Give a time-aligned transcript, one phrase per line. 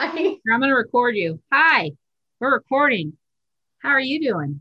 [0.00, 0.06] Hi.
[0.50, 1.42] I'm going to record you.
[1.52, 1.90] Hi,
[2.40, 3.12] we're recording.
[3.82, 4.60] How are you doing?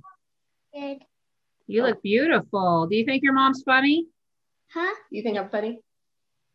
[0.74, 0.98] Good.
[1.66, 2.88] You look beautiful.
[2.88, 4.08] Do you think your mom's funny?
[4.74, 4.94] Huh?
[5.10, 5.80] You think I'm funny?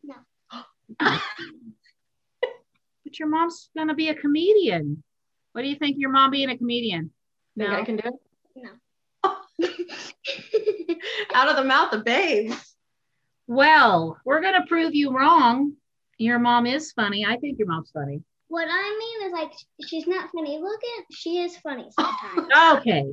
[0.02, 0.16] No.
[0.98, 1.22] but
[3.14, 5.02] your mom's going to be a comedian.
[5.52, 7.10] What do you think your mom being a comedian?
[7.56, 7.76] Think No.
[7.76, 8.14] I can do it?
[8.54, 8.68] No.
[11.34, 12.76] Out of the mouth of babes.
[13.46, 15.72] Well, we're going to prove you wrong.
[16.18, 17.24] Your mom is funny.
[17.24, 18.22] I think your mom's funny.
[18.54, 19.52] What I mean is like
[19.88, 21.04] she's not funny looking.
[21.10, 22.48] She is funny sometimes.
[22.78, 23.04] Okay.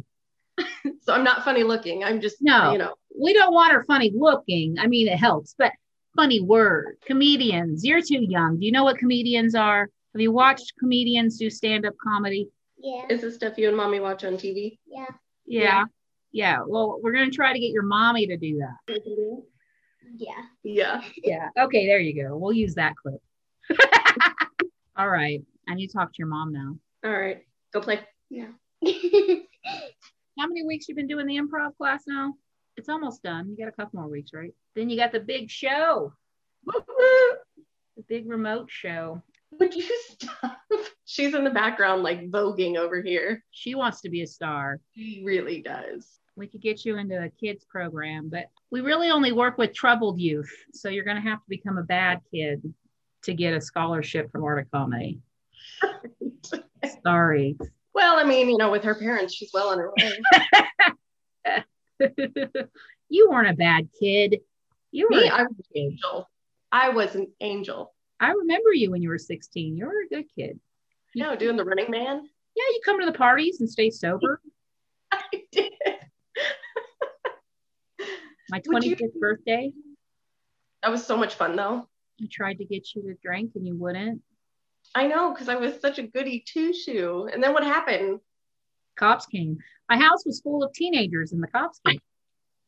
[1.03, 2.03] So I'm not funny looking.
[2.03, 2.71] I'm just, No.
[2.73, 4.77] you know, We don't want her funny looking.
[4.77, 5.71] I mean, it helps, but
[6.15, 6.97] funny word.
[7.05, 7.83] Comedians.
[7.83, 8.59] You're too young.
[8.59, 9.89] Do you know what comedians are?
[10.13, 12.49] Have you watched comedians do stand up comedy?
[12.77, 13.03] yeah.
[13.09, 14.77] is this stuff you and mommy watch on TV?
[14.85, 15.05] Yeah.
[15.47, 15.61] Yeah.
[15.63, 15.83] Yeah.
[16.31, 16.57] Yeah.
[16.67, 18.93] Well, we're going to try to get your mommy to do that.
[18.93, 19.39] Mm-hmm.
[20.17, 20.41] Yeah.
[20.63, 21.01] Yeah.
[21.23, 21.49] Yeah.
[21.65, 21.87] Okay.
[21.87, 22.37] There you go.
[22.37, 23.21] We'll use that clip.
[25.01, 25.41] All right.
[25.67, 26.77] I need to talk to your mom now.
[27.03, 27.39] All right.
[27.73, 28.01] Go play.
[28.29, 28.49] Yeah.
[28.85, 32.35] How many weeks you been doing the improv class now?
[32.77, 33.49] It's almost done.
[33.49, 34.53] You got a couple more weeks, right?
[34.75, 36.13] Then you got the big show,
[36.67, 39.23] the big remote show.
[39.59, 40.59] Would you stop?
[41.05, 43.43] She's in the background, like voguing over here.
[43.49, 44.79] She wants to be a star.
[44.95, 46.19] She really does.
[46.35, 50.19] We could get you into a kids program, but we really only work with troubled
[50.19, 50.51] youth.
[50.73, 52.61] So you're going to have to become a bad kid
[53.23, 55.19] to get a scholarship from Art of Comedy.
[57.03, 57.57] Sorry.
[57.93, 60.19] Well, I mean, you know, with her parents, she's well on her way.
[63.09, 64.39] you weren't a bad kid.
[64.91, 65.17] You were.
[65.21, 66.29] Me, I was an angel.
[66.71, 67.93] I was an angel.
[68.19, 69.75] I remember you when you were 16.
[69.75, 70.59] You were a good kid.
[71.13, 72.21] You know, doing the running man.
[72.55, 74.41] Yeah, you come to the parties and stay sober.
[75.11, 75.71] I did.
[78.49, 79.73] My Would you- 25th birthday,
[80.83, 81.87] That was so much fun, though.
[82.21, 84.21] I tried to get you to drink and you wouldn't.
[84.93, 87.29] I know, because I was such a goody two shoe.
[87.31, 88.19] And then what happened?
[88.97, 89.57] Cops came.
[89.89, 91.99] My house was full of teenagers and the cops came.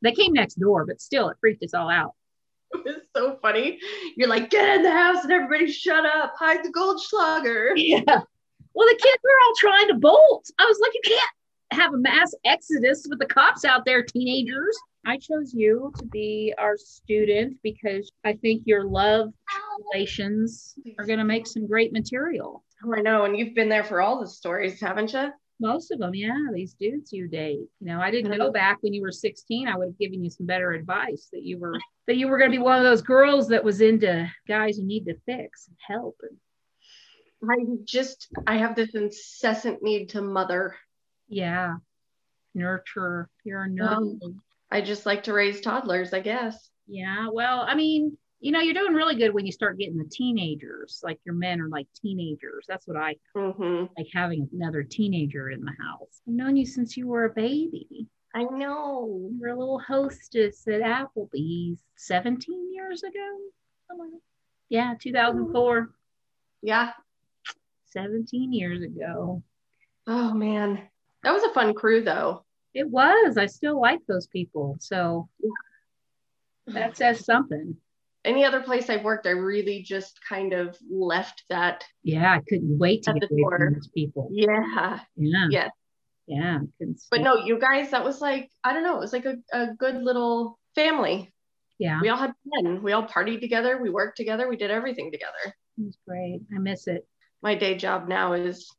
[0.02, 2.14] They came next door, but still, it freaked us all out.
[2.76, 3.80] It was so funny.
[4.18, 6.34] You're like, get in the house and everybody shut up.
[6.38, 7.74] Hide the Goldschlager.
[7.76, 8.02] Yeah.
[8.76, 10.50] Well, the kids were all trying to bolt.
[10.58, 14.76] I was like, you can't have a mass exodus with the cops out there, teenagers.
[15.06, 19.34] I chose you to be our student because I think your love
[19.94, 22.64] relations are going to make some great material.
[22.86, 23.26] Oh, I know.
[23.26, 25.32] And you've been there for all the stories, haven't you?
[25.60, 27.68] Most of them, yeah, these dudes you date.
[27.80, 30.30] You know, I didn't know back when you were 16, I would have given you
[30.30, 31.78] some better advice that you were
[32.08, 34.86] that you were going to be one of those girls that was into guys you
[34.86, 36.20] need to fix and help.
[37.42, 40.76] And I just, I have this incessant need to mother.
[41.28, 41.76] yeah,
[42.54, 43.30] nurture.
[43.44, 44.24] You're a nurturer.
[44.24, 44.42] Um,
[44.74, 46.72] I just like to raise toddlers, I guess.
[46.88, 50.10] Yeah, well, I mean, you know, you're doing really good when you start getting the
[50.12, 51.00] teenagers.
[51.04, 52.66] Like your men are like teenagers.
[52.68, 56.22] That's what I hmm like having another teenager in the house.
[56.28, 58.08] I've known you since you were a baby.
[58.34, 59.30] I know.
[59.32, 63.38] You were a little hostess at Applebee's 17 years ago.
[63.88, 64.10] Somewhere.
[64.70, 65.92] Yeah, 2004,
[66.64, 66.94] Yeah.
[67.92, 69.44] 17 years ago.
[70.08, 70.82] Oh, man.
[71.24, 72.44] That was a fun crew, though.
[72.74, 73.38] It was.
[73.38, 74.78] I still like those people.
[74.80, 75.30] So
[76.68, 77.78] that says something.
[78.26, 81.84] Any other place I've worked, I really just kind of left that.
[82.04, 83.58] Yeah, I couldn't wait to get the away door.
[83.58, 84.30] from those people.
[84.32, 85.00] Yeah.
[85.18, 85.48] Yeah.
[85.50, 85.72] Yes.
[86.26, 86.60] Yeah.
[87.12, 89.74] But no, you guys, that was like, I don't know, it was like a, a
[89.74, 91.34] good little family.
[91.80, 92.00] Yeah.
[92.02, 92.82] We all had fun.
[92.82, 93.78] We all partied together.
[93.82, 94.48] We worked together.
[94.48, 95.54] We did everything together.
[95.78, 96.42] It was great.
[96.56, 97.06] I miss it.
[97.42, 98.70] My day job now is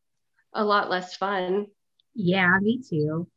[0.55, 1.67] a lot less fun.
[2.15, 3.29] Yeah, me too.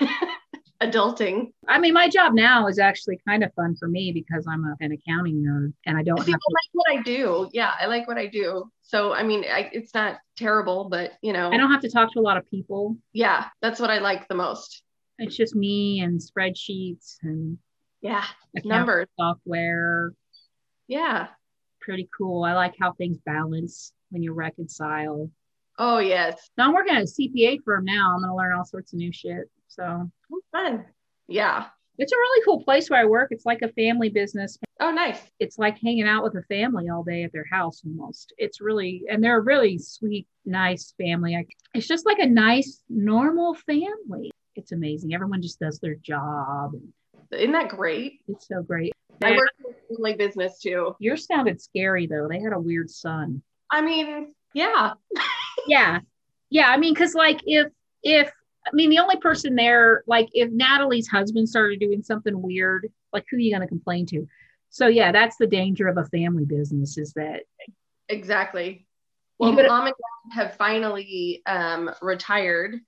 [0.82, 1.52] Adulting.
[1.68, 4.74] I mean, my job now is actually kind of fun for me because I'm a,
[4.80, 7.48] an accounting nerd and I don't See, I like what I do.
[7.52, 8.70] Yeah, I like what I do.
[8.82, 12.12] So, I mean, I, it's not terrible, but you know, I don't have to talk
[12.12, 12.96] to a lot of people.
[13.12, 14.82] yeah, that's what I like the most.
[15.18, 17.56] It's just me and spreadsheets and
[18.02, 18.24] Yeah,
[18.64, 19.06] numbers.
[19.18, 20.12] software.
[20.88, 21.28] Yeah.
[21.80, 22.42] Pretty cool.
[22.44, 25.30] I like how things balance when you reconcile.
[25.78, 26.50] Oh, yes.
[26.58, 28.12] Now I'm working at a CPA firm now.
[28.14, 29.48] I'm going to learn all sorts of new shit.
[29.74, 30.84] So oh, Fun.
[31.26, 31.66] Yeah.
[31.98, 33.28] it's a really cool place where I work.
[33.30, 34.58] It's like a family business.
[34.80, 35.18] Oh, nice.
[35.38, 38.32] it's like hanging out with a family all day at their house almost.
[38.38, 41.36] It's really, and they're a really sweet, nice family.
[41.36, 44.30] I, it's just like a nice, normal family.
[44.56, 45.14] It's amazing.
[45.14, 46.72] Everyone just does their job.
[47.32, 48.20] Isn't that great?
[48.28, 48.92] it's so great.
[49.22, 50.94] I work in a family business too.
[50.98, 52.28] Yours sounded scary though.
[52.28, 53.42] They had a weird son.
[53.70, 54.92] I mean, yeah.
[55.66, 56.00] Yeah.
[56.50, 56.68] Yeah.
[56.68, 57.68] I mean, cause like if,
[58.02, 58.30] if,
[58.66, 63.24] I mean, the only person there, like if Natalie's husband started doing something weird, like
[63.30, 64.26] who are you going to complain to?
[64.70, 67.42] So yeah, that's the danger of a family business is that
[68.08, 68.86] Exactly.
[69.38, 72.80] Well, gotta- mom and dad have finally um, retired,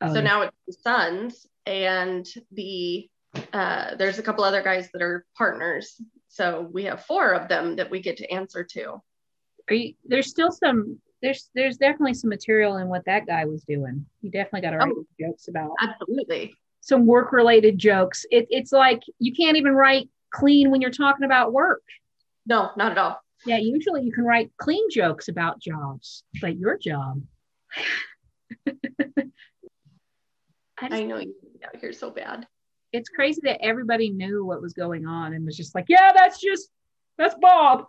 [0.00, 0.20] Oh, so yeah.
[0.20, 3.08] now it's the sons, and the
[3.52, 6.00] uh, there's a couple other guys that are partners.
[6.28, 9.00] So we have four of them that we get to answer to.
[9.70, 13.64] Are you, there's still some there's there's definitely some material in what that guy was
[13.64, 14.04] doing.
[14.20, 15.06] You definitely got to write Oh.
[15.18, 16.54] jokes about Absolutely.
[16.80, 18.26] some work related jokes.
[18.30, 21.82] It, it's like you can't even write clean when you're talking about work.
[22.46, 23.20] No, not at all.
[23.46, 27.22] Yeah, usually you can write clean jokes about jobs, but your job.
[30.78, 31.34] I just, I know you
[31.64, 32.46] out here so bad.
[32.92, 36.40] it's crazy that everybody knew what was going on and was just like, yeah, that's
[36.40, 36.68] just
[37.16, 37.86] that's Bob.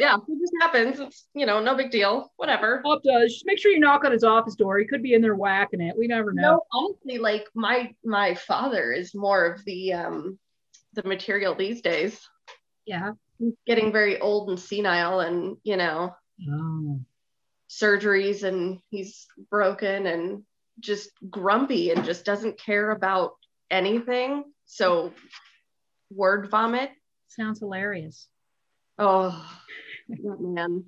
[0.00, 0.98] Yeah, it just happens.
[0.98, 2.32] It's you know, no big deal.
[2.36, 2.80] Whatever.
[2.82, 3.34] Bob does.
[3.34, 4.78] Just make sure you knock on his office door.
[4.78, 5.94] He could be in there whacking it.
[5.96, 6.42] We never know.
[6.42, 10.38] No, honestly, like my my father is more of the um
[10.94, 12.18] the material these days.
[12.86, 13.12] Yeah.
[13.38, 16.16] He's getting very old and senile and you know,
[16.50, 16.98] Oh.
[17.68, 20.44] surgeries and he's broken and
[20.80, 23.32] just grumpy and just doesn't care about
[23.70, 24.44] anything.
[24.64, 25.12] So
[26.10, 26.90] word vomit.
[27.28, 28.28] Sounds hilarious.
[28.98, 29.46] Oh
[30.18, 30.84] man.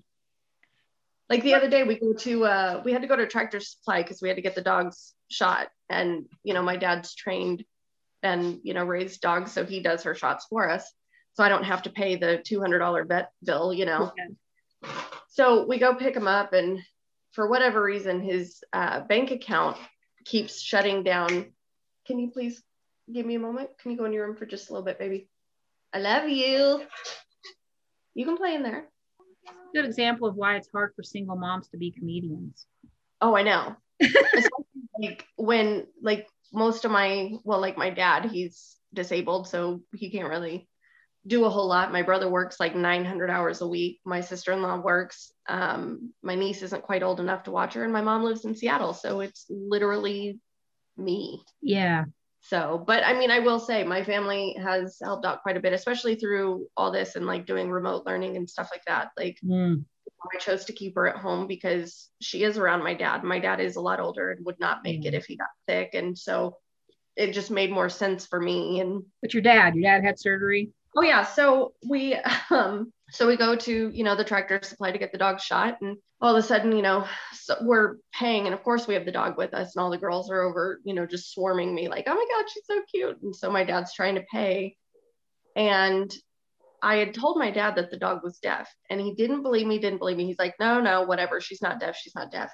[1.28, 4.02] Like the other day we go to uh we had to go to tractor supply
[4.02, 5.68] because we had to get the dogs shot.
[5.88, 7.64] And you know, my dad's trained
[8.22, 10.90] and you know raised dogs, so he does her shots for us.
[11.34, 14.12] So I don't have to pay the two hundred dollar vet bill, you know.
[15.28, 16.80] So we go pick him up, and
[17.32, 19.78] for whatever reason, his uh, bank account
[20.24, 21.52] keeps shutting down.
[22.06, 22.62] Can you please
[23.12, 23.70] give me a moment?
[23.80, 25.28] Can you go in your room for just a little bit, baby?
[25.92, 26.82] I love you.
[28.14, 28.88] You can play in there.
[29.74, 32.66] Good example of why it's hard for single moms to be comedians.
[33.20, 33.76] Oh, I know.
[35.00, 40.28] Like when like most of my well, like my dad, he's disabled, so he can't
[40.28, 40.68] really
[41.26, 41.92] do a whole lot.
[41.92, 44.00] My brother works like 900 hours a week.
[44.04, 45.32] My sister-in-law works.
[45.48, 48.54] Um, my niece isn't quite old enough to watch her, and my mom lives in
[48.54, 50.38] Seattle, so it's literally
[50.96, 51.42] me.
[51.60, 52.04] Yeah.
[52.42, 55.72] So, but I mean, I will say my family has helped out quite a bit,
[55.72, 59.10] especially through all this and like doing remote learning and stuff like that.
[59.16, 59.84] Like Mm.
[60.34, 63.24] I chose to keep her at home because she is around my dad.
[63.24, 65.16] My dad is a lot older and would not make it Mhm.
[65.18, 65.90] if he got sick.
[65.94, 66.58] And so
[67.16, 68.80] it just made more sense for me.
[68.80, 70.72] And But your dad, your dad had surgery.
[70.96, 72.14] oh yeah, so we
[72.50, 75.78] um so we go to, you know, the tractor supply to get the dog shot
[75.80, 79.04] and all of a sudden, you know, so we're paying and of course we have
[79.04, 81.88] the dog with us and all the girls are over, you know, just swarming me
[81.88, 84.76] like, "Oh my god, she's so cute." And so my dad's trying to pay
[85.54, 86.12] and
[86.82, 89.78] I had told my dad that the dog was deaf and he didn't believe me,
[89.78, 90.26] didn't believe me.
[90.26, 91.40] He's like, no, no, whatever.
[91.40, 91.96] She's not deaf.
[91.96, 92.52] She's not deaf.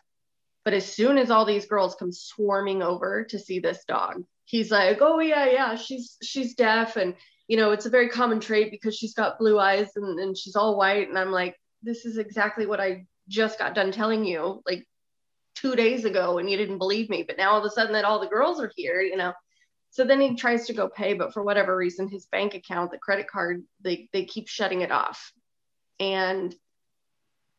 [0.65, 4.71] But as soon as all these girls come swarming over to see this dog, he's
[4.71, 6.97] like, oh yeah, yeah, she's she's deaf.
[6.97, 7.15] And
[7.49, 10.55] you know, it's a very common trait because she's got blue eyes and, and she's
[10.55, 11.09] all white.
[11.09, 14.87] And I'm like, this is exactly what I just got done telling you like
[15.55, 17.25] two days ago and you didn't believe me.
[17.27, 19.33] But now all of a sudden that all the girls are here, you know.
[19.91, 22.99] So then he tries to go pay, but for whatever reason, his bank account, the
[22.99, 25.33] credit card, they they keep shutting it off.
[25.99, 26.55] And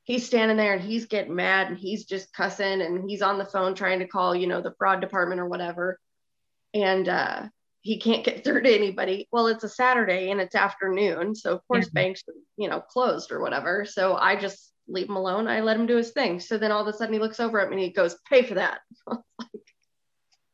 [0.04, 3.46] he's standing there and he's getting mad and he's just cussing and he's on the
[3.46, 6.00] phone trying to call, you know, the fraud department or whatever.
[6.76, 7.48] And uh
[7.82, 9.28] he can't get through to anybody.
[9.32, 11.36] Well, it's a Saturday and it's afternoon.
[11.36, 11.94] So of course Mhm.
[11.94, 13.86] banks are, you know, closed or whatever.
[13.86, 15.48] So I just leave him alone.
[15.48, 16.40] I let him do his thing.
[16.40, 18.44] So then all of a sudden he looks over at me and he goes, pay
[18.44, 18.82] for that.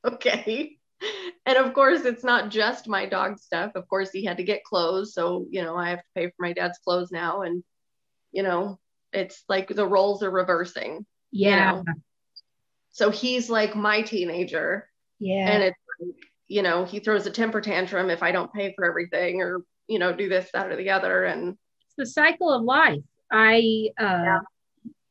[0.05, 0.77] Like, okay.
[1.45, 3.71] And of course, it's not just my dog stuff.
[3.75, 5.13] Of course, he had to get clothes.
[5.13, 7.41] So, you know, I have to pay for my dad's clothes now.
[7.41, 7.63] And,
[8.31, 8.79] you know,
[9.11, 11.05] it's like the roles are reversing.
[11.31, 11.71] Yeah.
[11.71, 11.85] know.
[12.91, 14.89] So he's like my teenager.
[15.19, 15.49] Yeah.
[15.49, 16.15] And it's, like,
[16.47, 19.99] you know, he throws a temper tantrum if I don't pay for everything or, you
[19.99, 21.25] know, do this, that, or the other.
[21.25, 23.01] And it's the cycle of life.
[23.31, 24.39] I uh Yeah.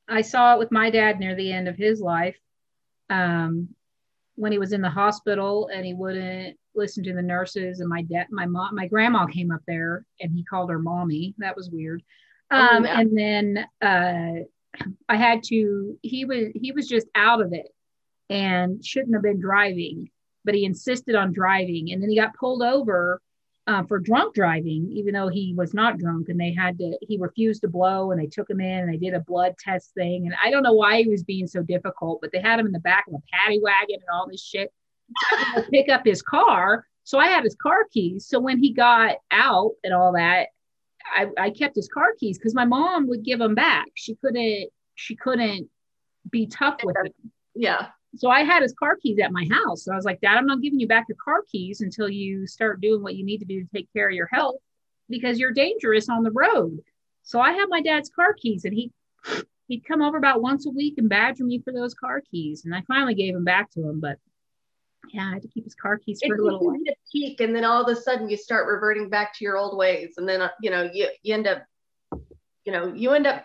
[0.08, 2.36] I saw it with my dad near the end of his life.
[3.10, 3.68] Um
[4.36, 8.02] when he was in the hospital and he wouldn't listen to the nurses and my
[8.02, 11.34] dad my mom my grandma came up there and he called her mommy.
[11.38, 12.02] That was weird.
[12.50, 13.00] Oh, Um yeah.
[13.00, 14.44] and then uh
[15.08, 17.66] I had to he was he was just out of it
[18.30, 20.10] and shouldn't have been driving,
[20.44, 23.20] but he insisted on driving and then he got pulled over
[23.66, 26.98] uh, for drunk driving, even though he was not drunk, and they had to.
[27.00, 29.94] He refused to blow, and they took him in, and they did a blood test
[29.94, 32.66] thing, and I don't know why he was being so difficult, but they had him
[32.66, 34.70] in the back of a paddy wagon and all this shit.
[35.30, 38.26] So I had to pick up his car, so I had his car keys.
[38.26, 40.48] So when he got out and all that,
[41.04, 43.86] I, I kept his car keys because my mom would give them back.
[43.94, 44.70] She couldn't.
[44.94, 45.68] She couldn't
[46.30, 47.12] be tough with him.
[47.54, 49.84] yeah, So I had his car keys at my house.
[49.84, 52.46] So I was like, Dad, I'm not giving you back your car keys until you
[52.46, 54.56] start doing what you need to do to take care of your health
[55.08, 56.80] because you're dangerous on the road.
[57.22, 58.92] So I had my dad's car keys and he
[59.68, 62.64] he'd come over about once a week and badger me for those car keys.
[62.64, 64.18] And I finally gave them back to him, but
[65.12, 66.76] yeah, I had to keep his car keys for a little while.
[67.12, 70.14] peak, and then all of a sudden you start reverting back to your old ways,
[70.16, 71.64] and then uh, you know you you end up,
[72.64, 73.44] you know, you end up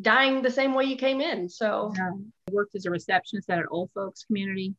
[0.00, 1.48] dying the same way you came in.
[1.48, 2.10] So Yeah.
[2.52, 4.74] Worked as a receptionist at an old folks community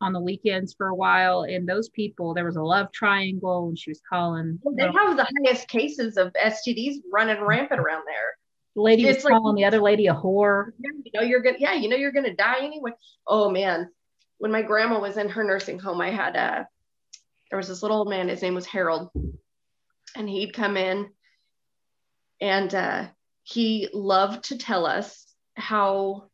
[0.00, 1.42] on the weekends for a while.
[1.42, 5.28] And those people, there was a love triangle and she was calling they have the
[5.44, 8.36] highest cases of STDs running rampant around there.
[8.74, 10.72] the lady was like- calling the other lady a whore.
[10.82, 12.92] You know you're gonna yeah you know you're gonna die anyway.
[13.26, 13.90] Oh man,
[14.38, 16.66] when my grandma was in her nursing home, I had a
[17.50, 18.28] there was this little old man.
[18.28, 19.10] His name was Harold,
[20.16, 21.10] and he'd come in,
[22.40, 23.08] and uh,
[23.42, 26.30] he loved to tell us how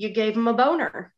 [0.00, 1.12] you gave him a boner.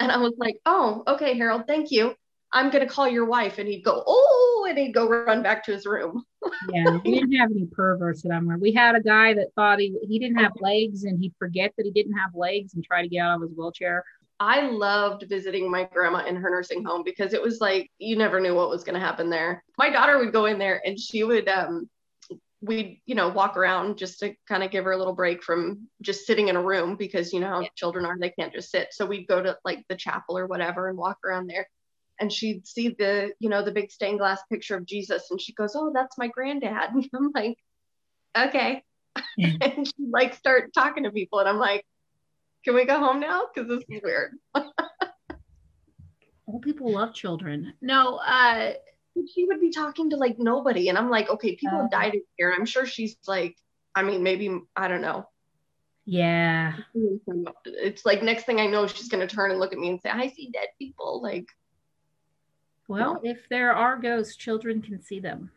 [0.00, 2.14] And I was like, oh, okay, Harold, thank you.
[2.52, 3.58] I'm going to call your wife.
[3.58, 6.24] And he'd go, oh, and he'd go run back to his room.
[6.72, 8.58] Yeah, we didn't have any perverts that I'm aware.
[8.58, 11.84] We had a guy that thought he he didn't have legs and he'd forget that
[11.84, 14.04] he didn't have legs and try to get out of his wheelchair.
[14.40, 18.40] I loved visiting my grandma in her nursing home because it was like you never
[18.40, 19.64] knew what was going to happen there.
[19.76, 21.88] My daughter would go in there and she would, um,
[22.60, 25.88] we'd, you know, walk around just to kind of give her a little break from
[26.02, 28.88] just sitting in a room because, you know, how children are, they can't just sit.
[28.92, 31.68] So we'd go to like the chapel or whatever and walk around there.
[32.20, 35.30] And she'd see the, you know, the big stained glass picture of Jesus.
[35.30, 36.90] And she goes, Oh, that's my granddad.
[36.94, 37.58] And I'm like,
[38.36, 38.82] Okay.
[39.38, 41.38] and she'd like start talking to people.
[41.38, 41.86] And I'm like,
[42.64, 43.44] Can we go home now?
[43.54, 44.34] Because this is weird.
[46.48, 47.74] Old people love children.
[47.82, 48.72] No, uh
[49.34, 50.88] she would be talking to like nobody.
[50.88, 51.88] And i'm like okay people Uh.
[51.88, 52.54] died in here.
[52.56, 53.56] I'm sure she's like
[53.94, 55.28] i mean maybe i don't know.
[56.04, 56.74] Yeah.
[57.64, 60.00] it's like next thing i know she's going to turn and look at me and
[60.00, 61.46] say i see dead people like.
[62.88, 65.50] Well, if there are ghosts, children can see them.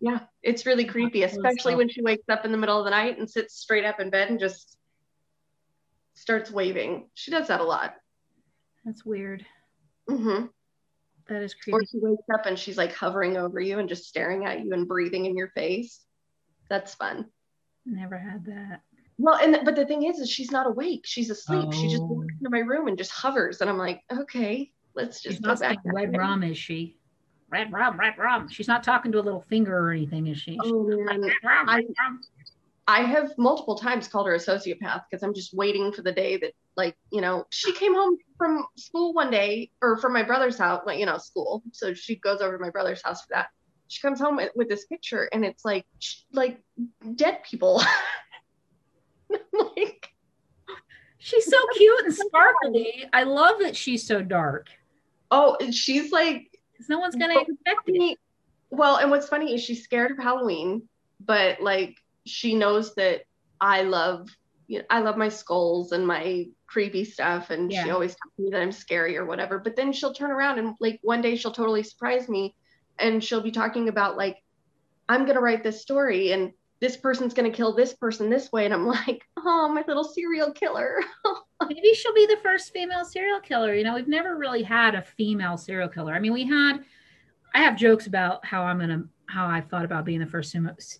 [0.00, 3.16] yeah it's really creepy especially when she wakes up in the middle of the night
[3.18, 4.76] and sits straight up in bed and just
[6.14, 7.08] starts waving.
[7.14, 7.94] She does that a lot.
[8.84, 9.46] That's weird.
[10.08, 10.44] hmm
[11.28, 11.72] That is crazy.
[11.72, 14.72] or she wakes up and she's like hovering over you and just staring at you
[14.72, 16.00] and breathing in your face
[16.68, 17.26] that's fun
[17.86, 18.80] Never had that.
[19.18, 21.02] Well, and but the thing is, is she's not awake.
[21.04, 21.70] She's asleep.
[21.74, 22.06] She just Oh.
[22.06, 25.54] walks into my room and just hovers, and I'm like, okay, let's just She's go
[25.54, 25.76] back.
[25.84, 26.96] red rum, is she?
[27.50, 28.48] Red rum, red rum.
[28.48, 30.58] She's not talking to a little finger or anything, is she?
[30.64, 32.20] Oh man, Red rum, red rum.
[32.88, 36.38] I have multiple times called her a sociopath because I'm just waiting for the day
[36.38, 40.58] that, like, you know, she came home from school one day or from my brother's
[40.58, 41.62] house, like, you know, school.
[41.72, 43.48] So she goes over to my brother's house for that.
[43.88, 45.86] She comes home with, this picture, and it's like,
[46.32, 46.58] like
[47.14, 47.80] dead people.
[49.76, 50.08] like,
[51.18, 53.04] She's so cute and sparkly.
[53.12, 54.68] I love that she's so dark.
[55.30, 56.50] oh, and she's like
[56.88, 57.92] no one's gonna expect it.
[57.92, 58.18] funny-
[58.70, 60.82] Well, and what's funny is she's scared of Halloween,
[61.24, 63.22] but like she knows that
[63.60, 64.28] I love,
[64.74, 68.50] you know, I love my skulls and my creepy stuff, and she always tells me
[68.50, 69.60] that I'm scary or whatever.
[69.60, 72.56] But then she'll turn around and like one day she'll totally surprise me,
[72.98, 74.38] and she'll be talking about like,
[75.08, 78.74] I'm gonna write this story and this person's gonna kill this person this way, and
[78.74, 80.98] I'm like, oh, my little serial killer.
[81.68, 83.72] Maybe she'll be the first female serial killer.
[83.74, 86.12] You know, we've never really had a female serial killer.
[86.14, 86.78] I mean, we had.
[87.56, 90.56] I have jokes about how I'm gonna how I thought about being the first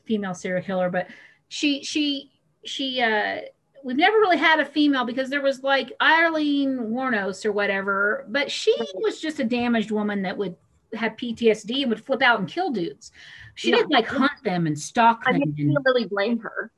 [0.06, 1.08] female serial killer, but
[1.48, 2.30] she she
[2.64, 3.40] she uh
[3.84, 8.50] we've never really had a female because there was like Aileen Wuornos or whatever, but
[8.50, 10.56] she was just a damaged woman that would
[10.94, 13.12] have PTSD and would flip out and kill dudes.
[13.54, 13.76] She Yeah.
[13.76, 15.42] didn't like hunt them and stalk I them.
[15.58, 16.70] I don't really blame her.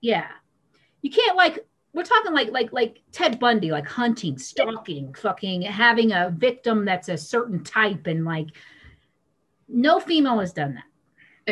[0.00, 0.28] yeah.
[1.02, 6.12] You can't like we're talking like like like Ted Bundy, like hunting, stalking, fucking having
[6.12, 8.48] a victim that's a certain type and like
[9.68, 10.84] no female has done that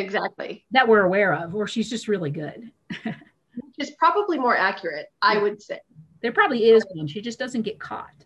[0.01, 0.65] Exactly.
[0.73, 2.71] that we're aware of, or she's just really good.
[3.57, 5.81] Which is probably more accurate, I would say.
[6.23, 7.07] There probably is one.
[7.07, 8.25] She just doesn't get caught.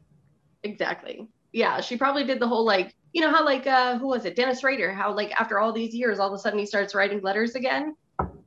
[0.63, 1.29] Exactly.
[1.53, 4.37] Yeah, she probably did the whole like, you know how like uh who was it?
[4.37, 7.21] Dennis Rader, how like after all these years all of a sudden he starts writing
[7.23, 7.97] letters again.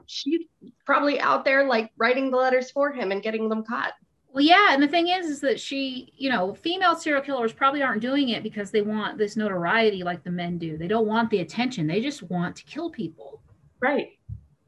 [0.06, 0.42] She's
[0.86, 3.94] probably out there like writing the letters for him and getting them caught.
[4.34, 7.82] Well, yeah, and the thing is, is that she, you know, female serial killers probably
[7.82, 10.78] aren't doing it because they want this notoriety like the men do.
[10.78, 11.86] They don't want the attention.
[11.86, 13.42] They just want to kill people.
[13.82, 14.12] Right.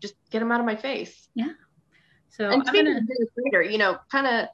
[0.01, 1.29] Just get them out of my face.
[2.33, 4.47] So and I'm gonna, of Dennis Rader, you know, kind of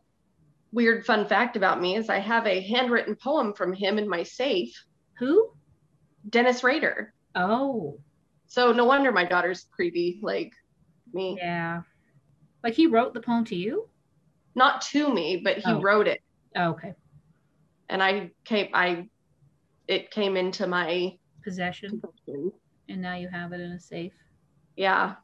[0.73, 4.23] weird fun fact about me is I have a handwritten poem from him in my
[4.23, 4.73] safe.
[5.17, 5.51] who?
[6.29, 7.13] Dennis Rader.
[7.35, 7.97] Oh,
[8.47, 10.51] So no wonder my daughter's creepy like
[11.13, 11.37] me.
[11.39, 11.81] yeah.
[12.63, 13.87] Like he wrote the poem to you?
[14.55, 15.79] Not to me, but he Oh.
[15.81, 16.21] wrote it.
[16.57, 16.93] Oh, okay.
[17.87, 19.09] And I came I
[19.87, 22.51] it came into my Possession, possession.
[22.89, 24.13] and now you have it in a safe.
[24.75, 25.15] Yeah.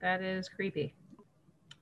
[0.00, 0.94] That is creepy.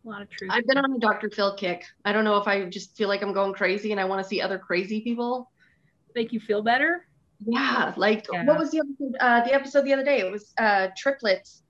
[0.07, 0.51] A lot of truth.
[0.53, 1.31] I've been on a Dr.
[1.31, 1.85] Phil kick.
[2.05, 4.29] I don't know if I just feel like I'm going crazy and I want to
[4.29, 5.51] see other crazy people.
[6.15, 7.07] Make you feel better?
[7.45, 8.45] Yeah, like Yeah.
[8.45, 9.17] what was the episode?
[9.21, 10.21] Uh, the episode the other day?
[10.21, 11.63] It was uh, triplets,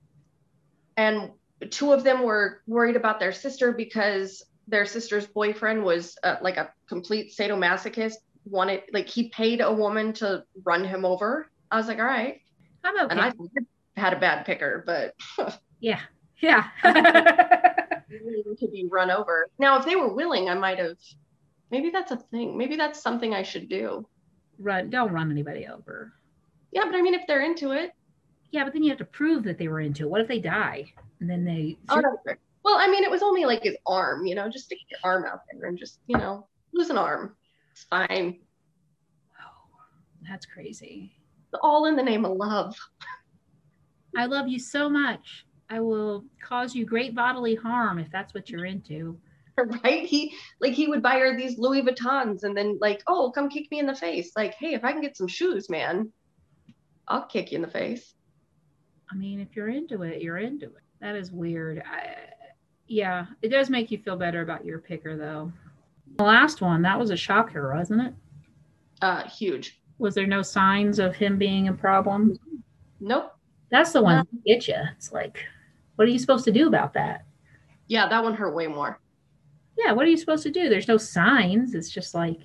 [0.95, 1.31] and
[1.71, 6.57] two of them were worried about their sister because their sister's boyfriend was uh, like
[6.57, 8.15] a complete sadomasochist.
[8.45, 11.49] Wanted like he paid a woman to run him over.
[11.69, 12.39] I was like, all right,
[12.83, 13.07] I'm okay.
[13.09, 13.33] and I
[13.99, 15.15] had a bad picker, but
[15.81, 15.99] yeah.
[16.39, 16.67] Yeah.
[18.09, 19.49] willing to be run over.
[19.59, 20.97] Now, if they were willing, I might have.
[21.71, 22.57] Maybe that's a thing.
[22.57, 24.07] Maybe that's something I should do.
[24.59, 26.13] run don't run anybody over.
[26.71, 27.91] Yeah, but I mean, if they're into it,
[28.51, 30.09] Yeah, but then you have to prove that they were into it.
[30.09, 30.85] What if they die?
[31.19, 32.01] And then they oh.
[32.63, 35.25] Well, I mean, it was only like his arm, you know, just stick your arm
[35.25, 37.35] out there and just, you know, lose an arm.
[37.71, 38.39] It's fine.
[39.39, 39.85] Wow,
[40.27, 41.13] that's crazy.
[41.51, 42.75] It's all in the name of love.
[44.17, 45.45] I love you so much.
[45.69, 49.17] I will cause you great bodily harm if that's what you're into.
[49.83, 50.05] Right?
[50.05, 53.71] He like he would buy her these Louis Vuittons and then like, oh, come kick
[53.71, 54.33] me in the face.
[54.35, 56.11] Like, hey, if I can get some shoes, man,
[57.07, 58.13] I'll kick you in the face.
[59.11, 60.83] I mean, if you're into it, you're into it.
[61.01, 61.81] That is weird.
[61.91, 62.15] I,
[62.87, 65.51] yeah, it does make you feel better about your picker, though.
[66.17, 68.13] The last one, that was a shocker, wasn't it?
[69.01, 69.81] Uh, huge.
[69.99, 72.37] Was there no signs of him being a problem?
[72.99, 73.33] Nope.
[73.69, 74.75] That's the one that get you.
[74.95, 75.43] It's like,
[75.97, 77.25] what are you supposed to do about that?
[77.87, 78.99] Yeah, that one hurt way more.
[79.77, 80.69] Yeah, what are you supposed to do?
[80.69, 81.75] There's no signs.
[81.75, 82.39] It's just like,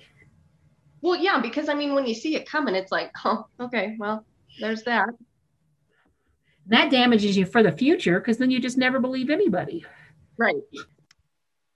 [1.01, 4.25] Well, yeah, because I mean, when you see it coming, it's like, oh, okay, well,
[4.59, 5.07] there's that.
[6.67, 9.85] that damages you for the future because then you just never believe anybody.
[10.37, 10.55] Right.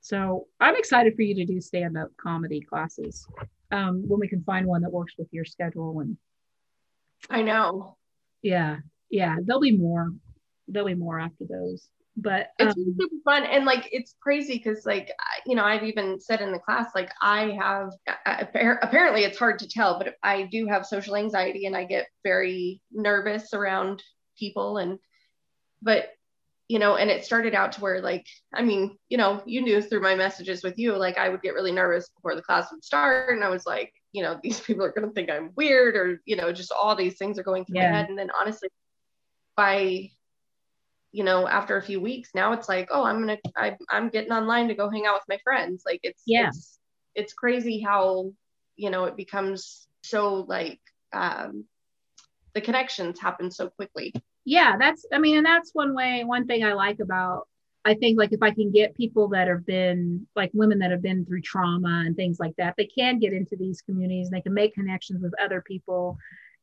[0.02, 3.28] So I'm excited for you to do stand up comedy classes
[3.72, 6.00] um, when we can find one that works with your schedule.
[6.00, 6.18] And
[7.30, 7.98] I know.
[8.42, 8.78] yeah,
[9.10, 10.12] yeah, there'll be more.
[10.68, 11.90] There'll be more after those.
[12.20, 15.12] But It's um, super fun and like it's crazy because like
[15.46, 17.92] you know I've even said in the class like I have
[18.26, 22.82] apparently it's hard to tell but I do have social anxiety and I get very
[22.92, 24.02] nervous around
[24.38, 24.98] people and
[25.84, 26.10] but
[26.68, 29.80] you know and it started out to where like I mean you know you knew
[29.82, 32.84] through my messages with you like I would get really nervous before the class would
[32.84, 35.96] start and I was like you know these people are going to think I'm weird
[35.96, 37.92] or you know just all these things are going through Yeah.
[37.92, 38.70] my head and then honestly
[39.56, 40.10] by
[41.18, 44.32] you know after a few weeks now it's like oh i'm gonna I, i'm getting
[44.32, 46.50] online to go hang out with my friends like it's Yeah.
[46.50, 46.80] it's,
[47.16, 48.32] it's crazy how
[48.76, 50.80] you know it becomes so like
[51.14, 51.66] um
[52.54, 54.14] the connections happen so quickly
[54.50, 57.50] yeah, that's, I mean, and that's one way, one thing I like about,
[57.84, 61.02] I think like if I can get people that have been like women that have
[61.02, 64.42] been through trauma and things like that, they can get into these communities and they
[64.42, 66.18] can make connections with other people.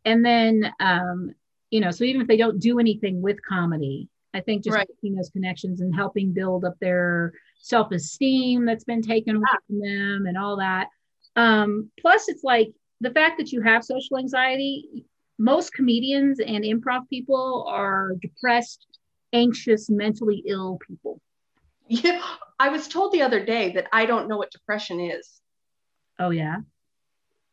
[0.06, 1.32] And then, um,
[1.70, 4.88] you know, so even if they don't do anything with comedy, I think just Right.
[5.02, 9.80] making those connections and helping build up their self esteem that's been taken away from
[9.80, 10.88] them and all that.
[11.36, 15.06] Um, plus, it's like the fact that you have social anxiety,
[15.38, 18.86] most comedians and improv people are depressed,
[19.32, 21.20] anxious, mentally ill people.
[21.88, 22.22] yeah
[22.58, 25.40] i was told the other day that i don't know what depression is
[26.18, 26.58] Oh, yeah.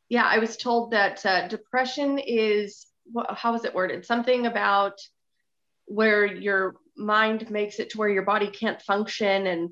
[0.09, 2.87] yeah i was told that uh, depression is
[3.35, 4.93] how is it worded something about
[5.91, 9.69] where your mind makes it to where your body can't function and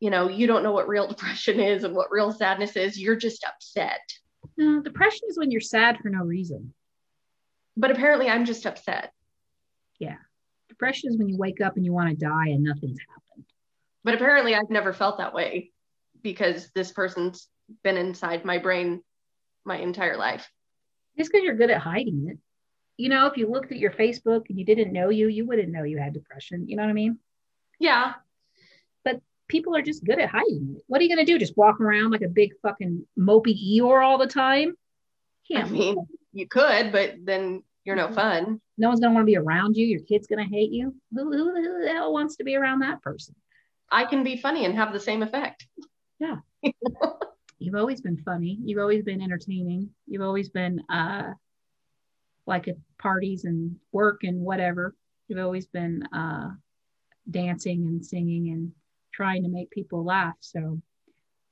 [0.00, 3.16] you know you don't know what real depression is and what real sadness is you're
[3.16, 4.00] just upset
[4.56, 6.74] No, depression is when you're sad for no reason.
[7.76, 9.12] but apparently i'm just upset
[9.98, 10.16] Yeah.
[10.68, 13.46] Depression is when you wake up and you want to die and nothing's happened.
[14.02, 15.70] but apparently i've never felt that way
[16.22, 17.48] because this person's
[17.84, 19.02] been inside my brain
[19.64, 20.50] my entire life
[21.16, 22.38] It's because you're good at hiding it.
[23.02, 25.72] You know, if you looked at your Facebook and you didn't know you, you wouldn't
[25.72, 26.68] know you had depression.
[26.68, 27.18] You know what I mean?
[27.80, 28.14] yeah
[29.04, 29.16] But
[29.48, 30.80] People are just good at hiding.
[30.86, 31.38] What are you going to do?
[31.38, 34.76] Just walk around like a big fucking mopey Eeyore all the time?
[35.50, 35.66] Can't.
[35.66, 35.96] i mean
[36.32, 38.14] you could but then you're no Mhm.
[38.14, 39.84] fun No one's going to want to be around you.
[39.84, 40.94] Your kid's going to hate you.
[41.14, 43.34] Who, who, who the hell wants to be around that person?
[43.90, 45.66] i can be funny and have the same effect
[46.24, 46.36] Yeah.
[47.64, 48.52] You've always been funny.
[48.66, 49.90] You've always been entertaining.
[50.10, 51.28] You've always been uh,
[52.46, 54.94] like at parties and work and whatever.
[55.28, 56.50] You've always been uh,
[57.30, 58.72] dancing and singing and
[59.12, 60.34] trying to make people laugh.
[60.40, 60.80] So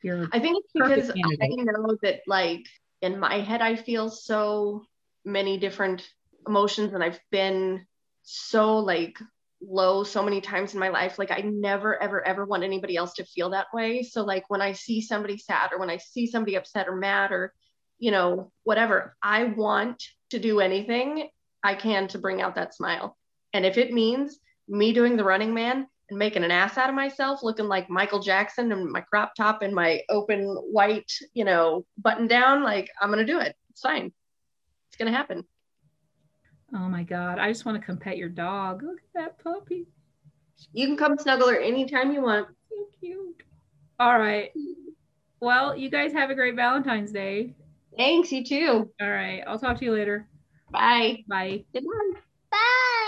[0.03, 2.67] you're I think it's because I know that like
[3.03, 4.85] in my head I feel so
[5.25, 6.09] many different
[6.47, 7.87] emotions and I've been
[8.23, 9.19] so like
[9.63, 13.13] low so many times in my life like I never ever ever want anybody else
[13.15, 16.27] to feel that way so like when I see somebody sad or when I see
[16.27, 17.53] somebody upset or mad or
[17.99, 21.29] you know whatever I want to do anything
[21.63, 23.17] I can to bring out that smile
[23.53, 24.39] and if it means
[24.69, 28.21] me doing the running man and making an ass out of myself, looking like Michael
[28.21, 33.11] Jackson and my crop top and my open white, you know, button down, like I'm
[33.11, 33.57] gonna do it.
[33.71, 34.13] It's fine.
[34.89, 35.45] It's gonna happen.
[36.73, 37.39] Oh my God.
[37.39, 38.83] I just want to come pet your dog.
[38.83, 39.87] Look at that puppy.
[40.73, 42.49] You can come snuggle her anytime you want.
[42.69, 43.43] So cute.
[43.99, 44.53] All right.
[45.41, 47.55] Well, you guys have a great Valentine's Day.
[48.01, 48.91] Thanks, you too.
[48.99, 49.43] All right.
[49.47, 50.27] I'll talk to you later.
[50.71, 51.23] Bye.
[51.29, 51.65] Bye.
[51.75, 52.23] Good night.
[52.51, 53.00] Bye.